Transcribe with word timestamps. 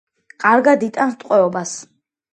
კარგად 0.43 0.87
იტანს 0.89 1.15
ტყვეობას. 1.25 1.75